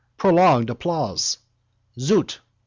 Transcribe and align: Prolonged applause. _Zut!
Prolonged 0.17 0.71
applause. 0.71 1.37
_Zut! 1.99 2.39